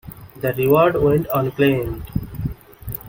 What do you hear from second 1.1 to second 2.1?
unclaimed.